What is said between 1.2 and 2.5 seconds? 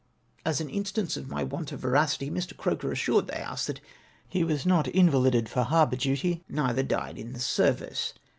my want of veracity,